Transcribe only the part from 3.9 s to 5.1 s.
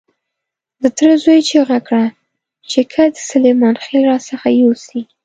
را څخه يوسي.